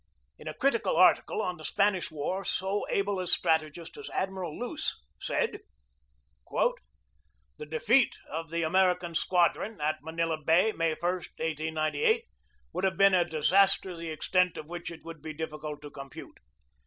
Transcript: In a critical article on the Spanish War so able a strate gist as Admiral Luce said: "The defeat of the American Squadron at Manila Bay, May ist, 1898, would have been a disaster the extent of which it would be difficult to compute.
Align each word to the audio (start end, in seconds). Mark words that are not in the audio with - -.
In 0.39 0.47
a 0.47 0.55
critical 0.55 0.97
article 0.97 1.43
on 1.43 1.57
the 1.57 1.63
Spanish 1.63 2.09
War 2.09 2.43
so 2.43 2.87
able 2.89 3.19
a 3.19 3.27
strate 3.27 3.71
gist 3.71 3.97
as 3.97 4.09
Admiral 4.09 4.57
Luce 4.57 4.99
said: 5.19 5.59
"The 6.49 7.67
defeat 7.69 8.17
of 8.27 8.49
the 8.49 8.63
American 8.63 9.13
Squadron 9.13 9.79
at 9.79 9.99
Manila 10.01 10.39
Bay, 10.43 10.71
May 10.71 10.93
ist, 10.93 11.03
1898, 11.03 12.23
would 12.73 12.83
have 12.83 12.97
been 12.97 13.13
a 13.13 13.23
disaster 13.23 13.95
the 13.95 14.09
extent 14.09 14.57
of 14.57 14.67
which 14.67 14.89
it 14.89 15.03
would 15.05 15.21
be 15.21 15.33
difficult 15.33 15.83
to 15.83 15.91
compute. 15.91 16.39